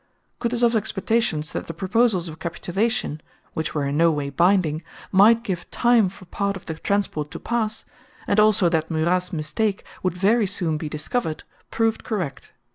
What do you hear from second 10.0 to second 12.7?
would very soon be discovered, proved correct.